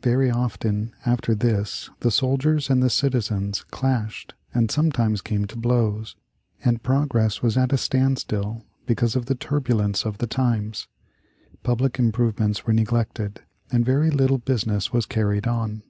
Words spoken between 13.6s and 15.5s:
and very little business was carried